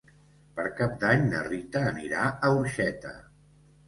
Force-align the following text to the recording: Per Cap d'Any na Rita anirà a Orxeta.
Per 0.59 0.63
Cap 0.77 0.95
d'Any 1.03 1.27
na 1.33 1.41
Rita 1.47 1.83
anirà 1.89 2.23
a 2.31 2.49
Orxeta. 2.63 3.13